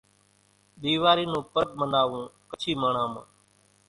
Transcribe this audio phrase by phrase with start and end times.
[0.83, 3.25] ۮيواري نون پرٻ مناوون ڪڇي ماڻۿان مان